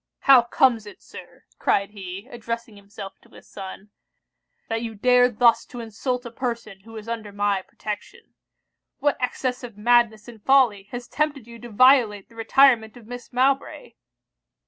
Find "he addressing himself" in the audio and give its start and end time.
1.91-3.21